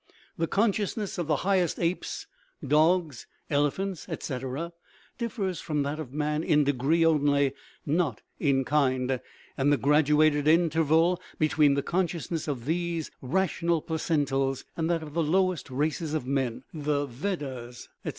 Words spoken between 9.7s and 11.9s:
the graduated interval between the